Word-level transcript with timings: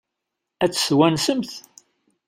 Ad 0.63 0.71
tt-twansemt? 0.71 1.51